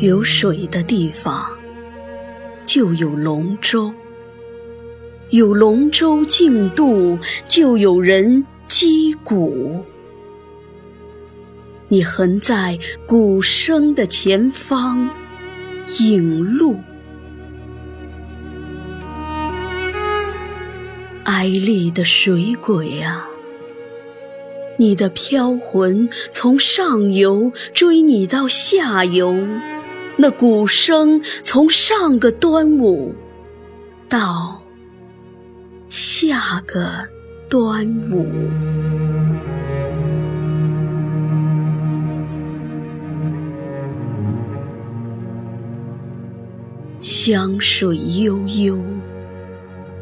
[0.00, 1.46] 有水的地方，
[2.64, 3.92] 就有龙舟；
[5.28, 9.84] 有龙舟竞渡，就有人击鼓。
[11.88, 15.10] 你横在鼓声的前方，
[15.98, 16.76] 引路。
[21.24, 23.28] 哀丽的水鬼啊，
[24.78, 29.46] 你的飘魂从上游追你到下游，
[30.22, 33.14] 那鼓声从上个端午
[34.06, 34.62] 到
[35.88, 37.08] 下个
[37.48, 38.28] 端午。
[47.00, 48.78] 湘水悠悠。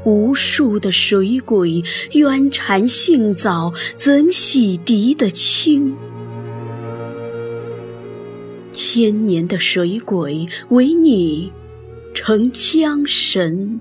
[0.04, 5.96] 无数的水鬼冤缠性早，怎洗涤得清？
[8.80, 11.52] 千年的水鬼，唯你
[12.14, 13.80] 成江神。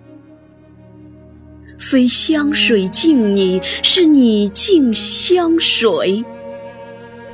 [1.78, 6.26] 非湘水敬你，是你敬湘水。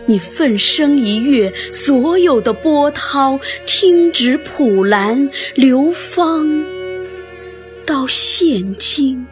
[0.05, 6.65] 你奋身一跃，所有的波涛听止普兰流芳。
[7.85, 9.25] 到现今，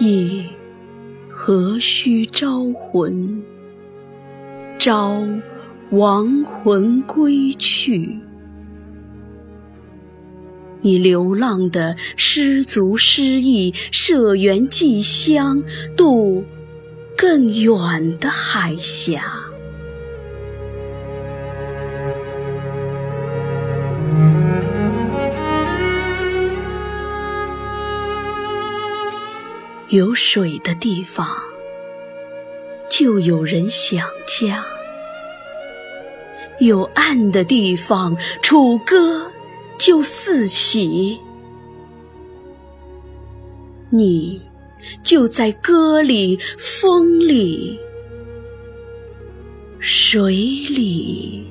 [0.00, 0.42] 亦
[1.28, 3.40] 何须招魂？
[4.78, 5.22] 招
[5.90, 8.18] 亡魂归去。
[10.80, 15.62] 你流浪的失足失意，涉源寄乡，
[15.96, 16.44] 渡
[17.16, 19.24] 更远的海峡。
[29.88, 31.26] 有水的地方，
[32.88, 34.62] 就有人想家；
[36.58, 39.30] 有岸的地方，楚歌
[39.78, 41.20] 就四起。
[43.90, 44.42] 你
[45.02, 47.78] 就在歌里、风里、
[49.78, 51.46] 水里。